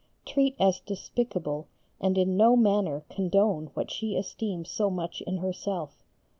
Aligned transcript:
Treat 0.25 0.55
as 0.59 0.79
despicable 0.79 1.67
and 1.99 2.17
in 2.17 2.35
no 2.35 2.55
manner 2.55 3.03
condone 3.07 3.67
what 3.75 3.91
she 3.91 4.15
esteems 4.15 4.71
so 4.71 4.89
much 4.89 5.21
in 5.27 5.37
herself. 5.37 6.03